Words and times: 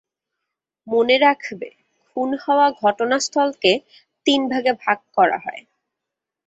মনে 0.87 1.15
রাখবে, 1.17 1.69
খুন 2.05 2.29
হওয়া 2.43 2.67
ঘটনাস্থলকে 2.81 3.71
তিন 4.25 4.41
ভাগে 4.51 4.73
ভাগ 4.83 4.97
করা 5.17 5.37
হয়। 5.37 5.61